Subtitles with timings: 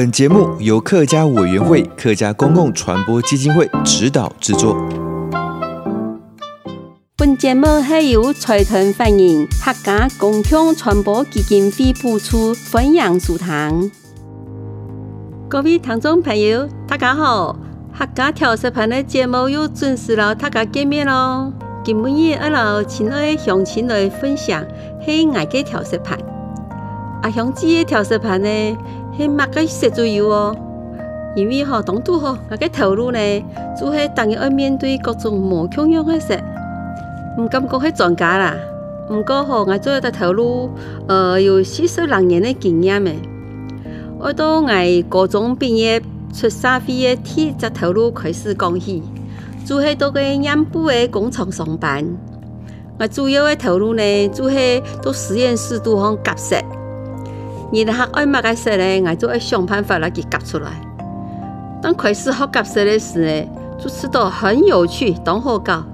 [0.00, 4.74] 本节目由客家委员会客家公共传播基金会指导制作。
[7.18, 13.90] 本节目系由财团法人客家公共传播基金会补出分享书堂。
[15.50, 17.54] 各位听众朋友，大家好！
[17.94, 21.52] 客家调色盘的节目又准时了，大家见面喽。
[21.84, 24.64] 今日阿老亲爱乡亲来分享
[25.04, 26.18] 系我嘅调色盘。
[27.22, 28.78] 阿乡记嘅调色盘呢？
[29.20, 30.56] 系乜个色都有哦，
[31.36, 33.18] 因为吼当初吼我个头路呢，
[33.78, 36.34] 就系当然要面对各种无穷样嘅色，
[37.38, 38.56] 唔敢讲系专家啦。
[39.10, 40.70] 唔过吼我做个头路，
[41.06, 43.12] 呃，有四十六年的经验嘅。
[44.18, 44.68] 我到我
[45.10, 46.00] 高中毕业
[46.32, 49.02] 出社会的第一只头路开始讲起，
[49.66, 52.06] 就系到个染布的工厂上班。
[52.98, 56.56] 我主要的头路呢，就系到实验室度方夹色。
[57.72, 59.02] 你哋学爱乜个色呢？
[59.06, 60.70] 我就爱想办法来给夹出来。
[61.80, 65.84] 当开始学夹色的时呢，就知道很有趣，当好搞。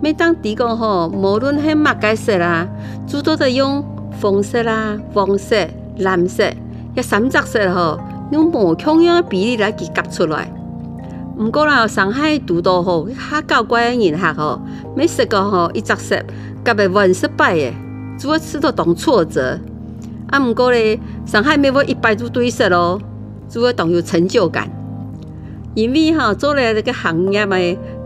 [0.00, 2.66] 每当地讲吼，无论系乜个色啦，
[3.06, 3.84] 主都得用
[4.20, 5.56] 红色啦、黄色、
[5.98, 6.44] 蓝色，
[6.96, 7.98] 一三只色吼，
[8.32, 10.52] 用无同样的比例来给夹出来。
[11.38, 14.60] 唔过啦，上海读到吼，较搞怪嘅人客吼，
[14.96, 16.16] 每识个吼一只色
[16.64, 17.72] 夹得完失败嘅，
[18.18, 19.58] 就会知道当挫折。
[20.30, 23.00] 啊，毋过咧，上海没有一百组对色咯，
[23.48, 24.68] 就会当有成就感。
[25.74, 27.56] 因为哈做了这个行业嘛，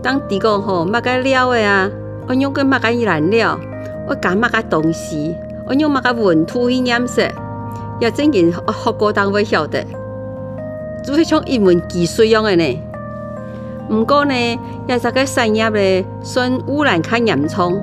[0.01, 1.89] 当地讲吼，乜个料的啊，
[2.27, 3.59] 我用个乜个燃料，
[4.07, 5.35] 我加乜个东西，
[5.67, 7.23] 我用乜个纹土去染色，
[7.99, 9.85] 也真然学过当会晓得，
[11.03, 12.79] 就是像一门技术样的呢。
[13.89, 14.33] 毋过呢，
[14.87, 17.81] 也这个产业咧，算污染较严重，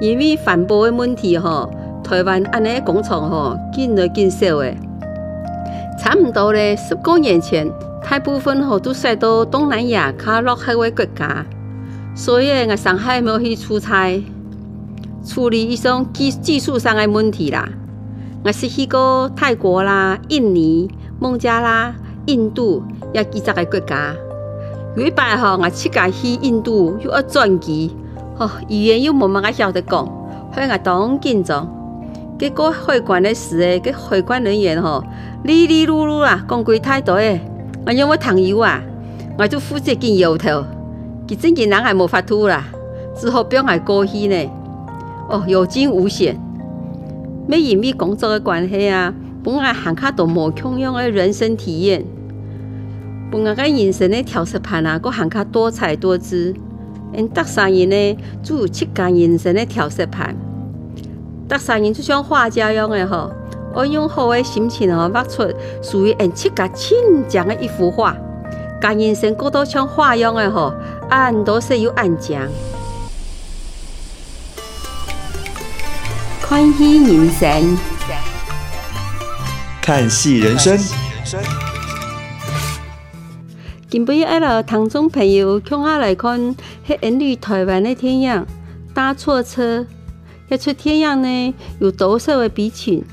[0.00, 1.70] 因为环保的问题吼。
[2.10, 4.76] 台湾安尼工厂吼，建来建少诶，
[5.96, 7.70] 差不多咧十多年前，
[8.02, 11.46] 大部分吼都晒到东南亚较落后诶国家，
[12.16, 14.20] 所以我上海没去出差，
[15.24, 17.68] 处理一种技技术上诶问题啦。
[18.42, 20.90] 我是去过泰国啦、印尼、
[21.20, 21.94] 孟加拉、
[22.26, 22.82] 印度，
[23.14, 24.12] 也几十个国家。
[24.96, 27.94] 有一摆吼，我去家去印度又要转机，
[28.36, 30.04] 吼语言又冇乜个晓得讲，
[30.52, 31.76] 所以我当紧张。
[32.40, 35.04] 结果海关的时诶，个海关人员吼，
[35.44, 37.38] 哩哩噜噜啊，讲几太多诶，
[37.84, 38.80] 我用我糖油啊，
[39.36, 40.64] 我就负责紧摇头，
[41.28, 42.64] 佢真嘅人还无法度啦，
[43.14, 44.50] 只好表还过去呢。
[45.28, 46.40] 哦，有惊无险，
[47.46, 49.12] 没因为工作的关系啊，
[49.44, 52.02] 本来行卡都无同样的人生体验，
[53.30, 56.54] 本来个人生的调色盘啊，个行卡多彩多姿，
[57.14, 60.34] 因搭上人呢，就有七个人生的调色盘。
[61.50, 63.28] 搭三人就像画家样的吼，
[63.74, 65.52] 我用好的心情吼画出
[65.82, 66.96] 属于人七个亲
[67.28, 68.16] 讲的一幅画，
[68.80, 70.72] 甲人生过多像画样的吼，
[71.08, 72.48] 按多是有按讲。
[76.40, 77.78] 看戏人生，
[79.82, 80.78] 看戏人生。
[83.88, 86.54] 今晡日爱了听众朋友，共下来看
[86.86, 88.32] 是印尼台湾的电影
[88.94, 89.80] 《搭错车》。
[90.50, 93.04] 一出电影呢，有多少个比群？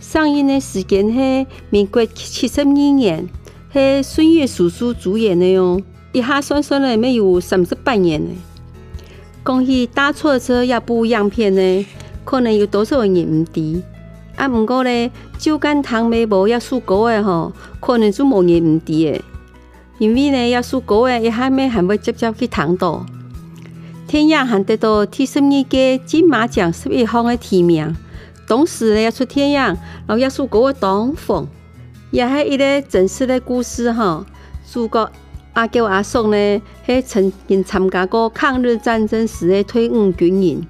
[0.00, 3.28] 上映的时间是民国七十二年，
[3.70, 5.78] 是孙越叔叔主演的哟。
[6.12, 8.30] 一下算算了，没有三十八年呢。
[9.44, 11.86] 讲起搭错车这部影片呢，
[12.24, 13.82] 可能有多少人唔知？
[14.36, 19.20] 啊，不过呢，酒干倘卖无一首歌的吼，可能就无人唔知诶。
[19.98, 23.04] 因为呢，一首歌诶，一下没还会直接去听到。
[24.06, 27.96] 天影还得到第十二届金马奖十一项的提名，
[28.46, 31.48] 当时呢，要出天影，然后也是个当红，
[32.12, 34.24] 也系一个真实的故事哈。
[34.70, 35.10] 主角
[35.54, 40.64] 阿娇阿松呢，系曾经参加过抗日战争时的退伍军人，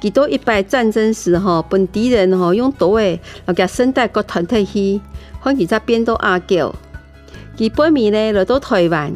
[0.00, 5.00] 几多一百战争时哈，本地人吼用刀诶，来个圣诞个团体去，
[5.40, 6.72] 欢喜才变到阿娇。
[7.56, 9.12] 其本名呢来到台湾，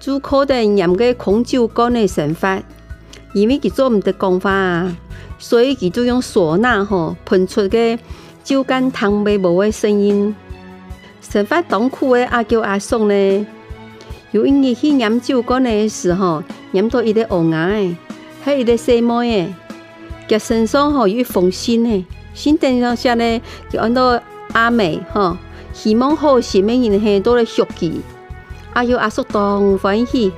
[0.00, 2.60] 就靠着饮个空酒干的生活。
[3.32, 4.96] 因为佢做唔得讲话啊，
[5.38, 7.98] 所以佢就用唢呐吼喷出个
[8.44, 10.34] 酒干倘卖无的声音。
[11.20, 13.46] 生发痛苦的阿娇阿叔呢，
[14.32, 16.42] 有一日去研究过的时候，
[16.72, 17.96] 研到一个乌鸦诶，
[18.42, 19.54] 还一个细妹诶，
[20.28, 22.04] 佮身上吼有一封信诶，
[22.34, 23.40] 信顶上写呢，
[23.70, 24.20] 就按到
[24.52, 25.36] 阿美吼，
[25.72, 28.02] 希望好心的人嘿都来续记。
[28.74, 30.32] 阿娇阿叔当欢喜，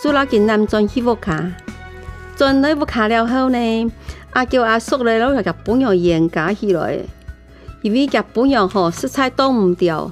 [0.00, 1.52] 做了件男装衣服卡，
[2.40, 3.92] 装了衣服卡了后呢，
[4.32, 6.98] 阿娇阿叔呢，拢个本样严加起来，
[7.82, 10.10] 因为个本样吼色彩挡唔掉。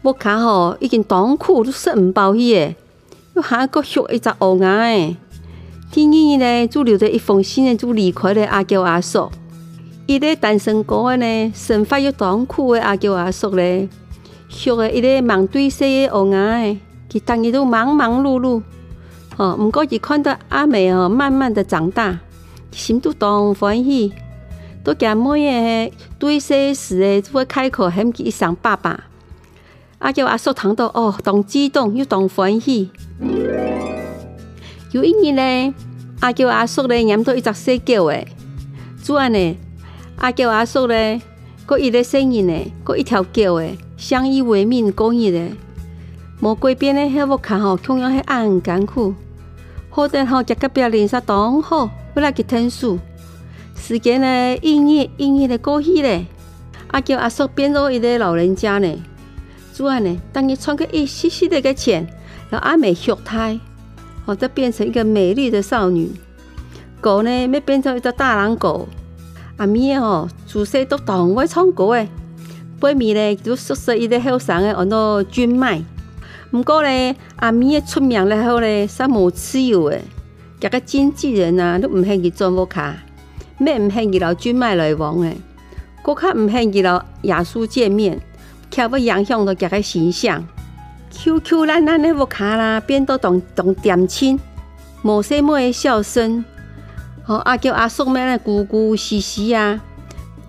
[0.00, 2.74] 我卡吼已经当苦都食唔饱去诶，
[3.36, 5.18] 又还阁学一只乌鸦诶。
[5.92, 9.30] 第二日呢，就留着一封信呢，就离开了阿娇阿叔。
[10.06, 13.86] 一个单身狗诶呢，生活又当苦诶阿娇阿叔咧，
[14.48, 16.78] 学诶一个忙对色诶乌鸦诶，
[17.12, 18.62] 佢当日都忙忙碌碌。
[19.38, 22.18] 哦，毋过伊看到阿妹哦，慢慢的长大，
[22.72, 24.12] 心都当欢喜。
[24.82, 29.04] 都讲妹诶，对色时诶，就会开口喊佢一声爸爸。
[29.98, 32.90] 阿娇阿叔听到哦，当激动又当欢喜。
[34.90, 35.74] 有一日呢，
[36.18, 38.26] 阿娇阿叔呢养到一只小狗诶，
[39.04, 39.56] 主人呢，
[40.16, 41.22] 阿娇阿叔呢，
[41.64, 45.48] 搁一个声音呢，搁一条狗诶，相依为命过日的。
[46.40, 49.14] 无改变的迄个卡吼，同样系很艰苦。
[49.98, 53.00] 好在吼，甲隔壁邻舍当好，为了去听书。
[53.74, 56.24] 时间呢，一日一日的过去咧，
[56.92, 58.96] 阿娇阿叔变做一个老人家呢。
[59.74, 62.06] 主人呢，当你穿个一细细的个钱，
[62.48, 63.58] 然后阿美学胎，
[64.24, 66.12] 或者变成一个美丽的少女。
[67.00, 68.86] 狗呢，要变成一只大狼狗。
[69.56, 72.08] 阿咪哦，自细都当会唱歌诶。
[72.78, 75.82] 背面呢，就宿舍一个后生的，叫做君麦。
[76.50, 80.02] 不过呢，阿咪出名了后呢，啥无自由诶。
[80.60, 82.96] 这个经纪人啊，都唔愿意做摩卡，
[83.58, 85.36] 咩唔愿意老君麦来往诶。
[86.02, 88.20] 更加唔愿意老亚叔见面。
[88.70, 90.46] 却不影响到家个形象
[91.10, 94.38] ，QQ 烂烂的屋卡啦，变到当当点亲，
[95.02, 96.44] 无什么的笑声。
[97.24, 99.80] 哦，阿叫阿叔咩咧，咕咕兮兮啊，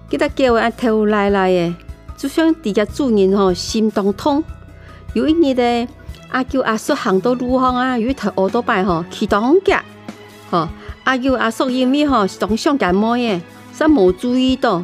[0.10, 1.76] 记得叫阿头来来的，
[2.18, 4.44] 就像底下主人吼心当痛。
[5.14, 5.88] 有一日的
[6.32, 9.84] 阿叫阿叔行到路上啊，有一台奥多拜吼去当家，
[10.52, 10.68] 吼
[11.04, 13.42] 阿叫阿叔因为吼当上干么嘢，
[13.76, 14.84] 煞无注意到。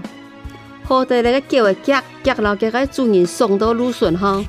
[0.83, 4.43] 好在那个叫的夹夹老给个主人送到路顺哈，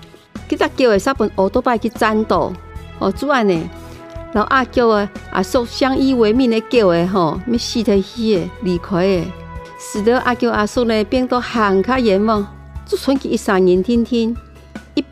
[0.46, 2.52] 给他叫的三本奥多拜去战斗，
[2.99, 3.69] 哦，主安呢，
[4.32, 9.25] 然后阿叫的阿叔相依为命的叫的吼，没死得去的离开的，
[9.78, 12.50] 使得阿叫阿叔呢变得很可怜嘛，
[12.87, 14.37] 就传去一声人听听，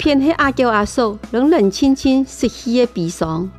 [0.04, 3.50] 片是阿娇阿叔冷冷清清失去的悲伤，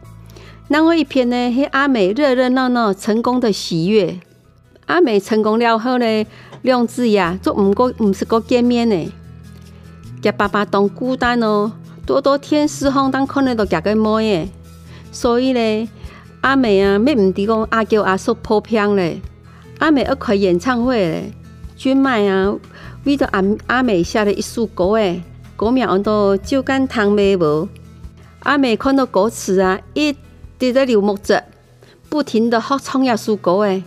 [0.67, 4.19] 另外一片呢是阿美热热闹闹成功的喜悦，
[4.85, 6.25] 阿美成功了后呢。
[6.61, 9.11] 两子呀，就唔过唔是个见面呢。
[10.21, 11.71] 佮爸爸当孤单哦，
[12.05, 14.49] 多多天时候当可能都夹个妹耶。
[15.11, 15.89] 所以呢，
[16.41, 19.19] 阿美啊，咩唔提讲阿娇阿叔破片嘞。
[19.79, 21.33] 阿美要开演唱会嘞，
[21.75, 22.55] 君麦啊，
[23.03, 25.23] 为着阿阿美写了一首歌诶，
[25.55, 27.39] 歌名叫做《酒干倘卖无》。
[28.39, 30.13] 阿美看到歌词啊，一
[30.59, 31.41] 直在流目汁，
[32.09, 33.83] 不停的喝唱一首歌诶。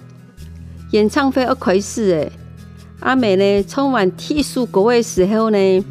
[0.93, 2.33] 演唱会要开始诶。
[3.01, 5.85] 阿美呢，唱完第一首歌的时候呢，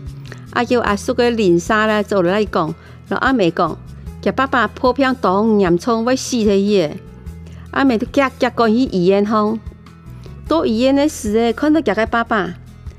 [0.53, 2.74] 阿叫阿叔的邻舍呢，走来讲，
[3.07, 3.77] 然后阿美讲，
[4.19, 6.91] 叫爸爸破片当严重会死的嘢。
[7.72, 9.60] 阿美都急急赶去医院吼，
[10.48, 12.55] 到医院的时呢，看到这个爸爸，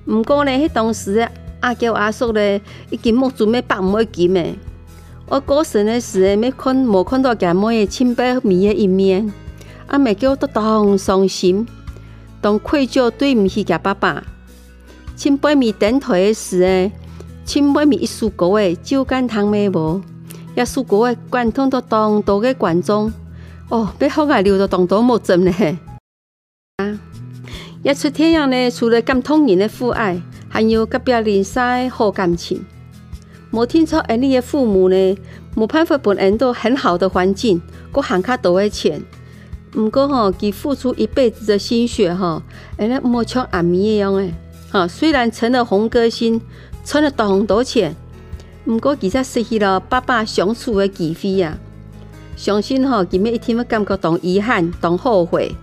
[0.06, 1.28] 不过呢，迄当时
[1.60, 2.60] 阿娇阿叔呢，
[2.90, 4.44] 已经目睭没白没金的。
[5.26, 9.32] 我过生的时候，没看没看到这么清白美的一面，
[9.88, 11.66] 阿妹叫我都当伤心。
[12.40, 14.22] 当愧疚对唔起家爸爸，
[15.16, 16.92] 千百米等台的时诶，
[17.44, 20.00] 千百米一首歌诶，酒干倘卖无，
[20.54, 23.12] 一首歌诶，贯通到当多个观众，
[23.68, 25.52] 哦，被后还流到当多目针呢。
[26.76, 26.98] 啊，
[27.82, 32.64] 一出天阳呢，除了感动人的父爱，还有隔壁邻舍好感情。
[33.50, 35.18] 无听说安尼的父母呢，
[35.54, 39.02] 无办法给俺都很好的环境，过很卡多的钱。
[39.70, 42.42] 不过吼，佮付出一辈子的心血吼，
[42.76, 44.34] 安尼莫像阿咪一样诶，
[44.70, 46.40] 哈，虽然成了红歌星，
[46.84, 47.94] 赚了当多钱，
[48.64, 51.58] 不过其实失去了爸爸相处的机会呀。
[52.36, 55.54] 相信吼，佮每一天会感觉当遗憾，当后悔，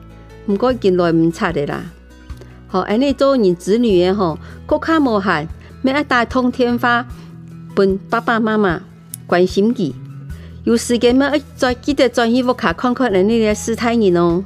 [0.45, 1.83] 不过已经来唔切的啦。
[2.75, 5.47] 好，安尼做人子女的吼，国卡无限，
[5.81, 7.05] 每一大通天花，
[7.73, 8.81] 本爸爸妈妈
[9.25, 9.93] 关心佮。
[10.65, 14.43] 有时间嘛，再记得转去屋卡看看人哋嘅师太人哦。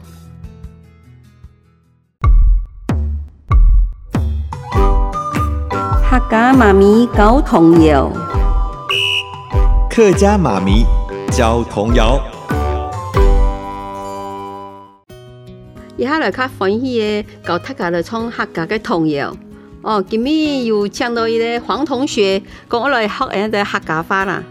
[6.07, 8.11] 客家妈咪教童谣，
[9.89, 10.85] 客家妈咪
[11.31, 12.21] 教童谣。
[15.99, 19.35] 以下来较欢喜的搞大家来创客家嘅童谣。
[19.81, 24.41] 哦，今日又请到一个黄同学，跟我来学下个客家话啦。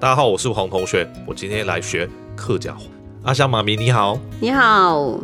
[0.00, 2.80] 大家好，我是黄同学，我今天来学客家话。
[3.24, 5.20] 阿香妈咪你好，你好，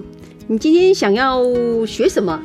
[0.46, 1.42] 你今天想要
[1.86, 2.38] 学什么？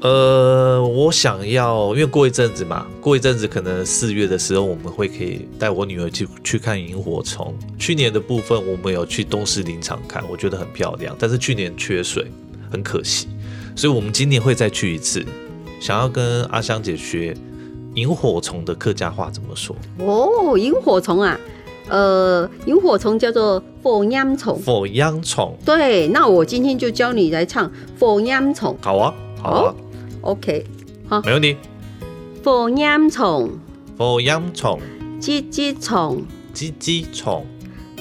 [0.00, 7.52] 呃，我想要，因为过一阵子嘛，过一阵子可能四月的时候，我们会可以带我女儿去去看萤火虫。
[7.80, 12.30] 去年的部分，我们有去东势林场看，我觉得很漂亮，但是去年缺水，
[12.70, 13.26] 很可惜，
[13.74, 15.24] 所以我们今年会再去一次。
[15.80, 17.36] 想要跟阿香姐学
[17.94, 19.74] 萤火虫的客家话怎么说？
[19.98, 21.36] 哦，萤火虫啊，
[21.88, 24.56] 呃，萤火虫叫做火秧虫。
[24.64, 25.56] 火秧虫。
[25.64, 28.76] 对，那我今天就教你来唱火秧虫。
[28.80, 29.12] 好啊，
[29.42, 29.74] 好啊。
[29.74, 29.74] 哦
[30.28, 30.62] OK，
[31.08, 31.56] 好，没问题。
[32.44, 33.48] 火焰虫，
[33.96, 34.78] 火焰虫，
[35.18, 36.22] 吱吱虫，
[36.54, 37.46] 吱吱虫，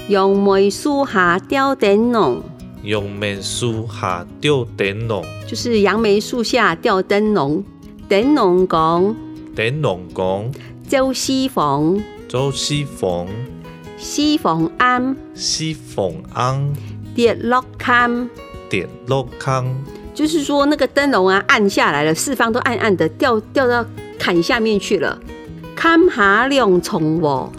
[0.09, 2.43] 杨梅树下吊灯笼，
[2.83, 7.63] 杨梅树下吊灯笼，就是杨梅树下吊灯笼。
[8.09, 9.15] 灯笼讲，
[9.55, 10.51] 灯笼讲，
[10.85, 13.25] 做西房，做西房，
[13.97, 16.73] 西房暗，西房庵，
[17.15, 18.29] 跌落坑，
[18.69, 19.73] 跌落坑。
[20.17, 23.85] 就是说，那个灯笼啊，暗下来了，四方都暗暗的，掉掉到
[24.17, 25.15] 坎下面去了。
[25.75, 27.49] 坎下两重喎，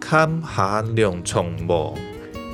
[0.00, 1.92] 坎下两重喎，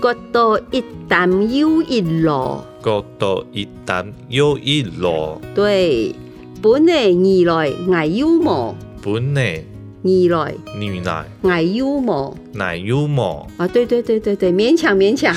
[0.01, 5.39] 割到一担又一箩，割到一担又一箩。
[5.55, 6.13] 对，
[6.61, 9.63] 本来二来挨腰毛，本来
[10.03, 13.47] 二来二来挨腰毛，挨腰毛。
[13.59, 15.33] 啊，对对对对对，勉强勉强。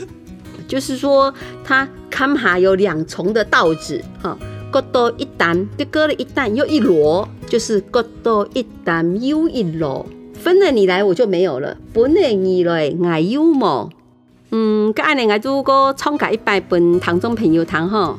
[0.66, 1.86] 就是说，它
[2.20, 4.36] 坎下有两重的稻子，哈，
[4.70, 13.88] 割到一担，就割了一担又一箩，就是割到一担又一箩，分了你来我就没有了，本来你来挨有毛，
[14.50, 18.18] 嗯，咁安尼我如果唱个一百本唐中朋友堂哈，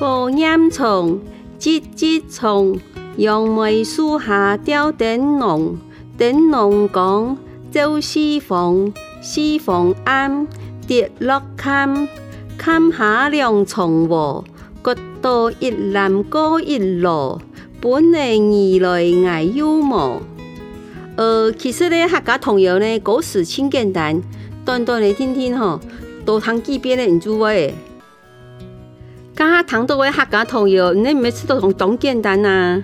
[0.00, 1.20] 火焰虫，
[1.60, 2.80] 吱吱虫，
[3.16, 5.78] 杨梅树下吊灯笼，
[6.16, 7.36] 灯笼讲，
[7.70, 10.48] 做西房，西房暗。
[10.88, 12.08] 跌落坎，
[12.58, 14.44] 坎下两重喎，
[14.82, 17.38] 割到一篮过一箩，
[17.80, 20.20] 本来二来爱幽默。
[21.16, 24.20] 呃，其实呢，客家童谣呢，故事真简单，
[24.64, 25.80] 短短的听听吼，
[26.26, 27.72] 多通记遍的唔住诶。
[29.36, 32.82] 刚刚谈到的客家童谣，你每次都同当简单啊。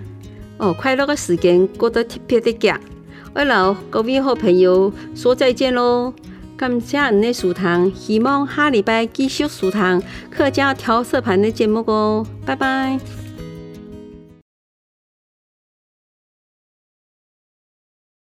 [0.57, 2.81] 哦，快乐的时间过得特别的夹，
[3.35, 6.15] 为了各位好朋友说再见喽。
[6.57, 13.24] 感谢你的收听，希望下礼拜继续收听客家调色盘的节目哦，拜拜。